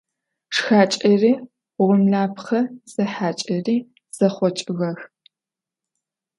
Шхакӏэри 0.55 1.31
гъомлэпхъэ 1.83 2.61
зехьакӏэри 2.93 3.77
зэхъокӏыгъэх. 4.17 4.99